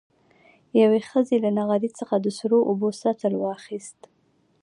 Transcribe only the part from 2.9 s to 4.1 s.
سطل واخېست.